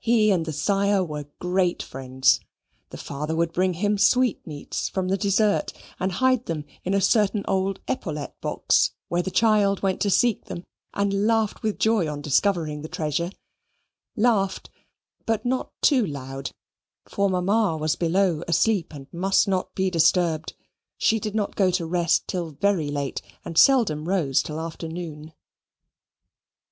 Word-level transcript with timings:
He 0.00 0.32
and 0.32 0.44
the 0.44 0.52
sire 0.52 1.04
were 1.04 1.28
great 1.38 1.84
friends. 1.84 2.40
The 2.90 2.96
father 2.96 3.36
would 3.36 3.52
bring 3.52 3.74
him 3.74 3.96
sweetmeats 3.96 4.88
from 4.88 5.06
the 5.06 5.16
dessert 5.16 5.72
and 6.00 6.10
hide 6.10 6.46
them 6.46 6.64
in 6.82 6.94
a 6.94 7.00
certain 7.00 7.44
old 7.46 7.78
epaulet 7.86 8.34
box, 8.40 8.90
where 9.06 9.22
the 9.22 9.30
child 9.30 9.80
went 9.80 10.00
to 10.00 10.10
seek 10.10 10.46
them, 10.46 10.64
and 10.94 11.28
laughed 11.28 11.62
with 11.62 11.78
joy 11.78 12.08
on 12.08 12.20
discovering 12.22 12.82
the 12.82 12.88
treasure; 12.88 13.30
laughed, 14.16 14.68
but 15.26 15.44
not 15.46 15.70
too 15.80 16.04
loud: 16.04 16.50
for 17.06 17.30
mamma 17.30 17.76
was 17.76 17.94
below 17.94 18.42
asleep 18.48 18.92
and 18.92 19.06
must 19.12 19.46
not 19.46 19.72
be 19.76 19.90
disturbed. 19.92 20.54
She 20.98 21.20
did 21.20 21.36
not 21.36 21.54
go 21.54 21.70
to 21.70 21.86
rest 21.86 22.26
till 22.26 22.50
very 22.50 22.88
late 22.88 23.22
and 23.44 23.56
seldom 23.56 24.08
rose 24.08 24.42
till 24.42 24.58
after 24.58 24.88
noon. 24.88 25.32